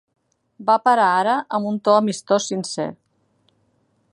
[0.69, 2.89] Va parar ara amb un to amistós sincer.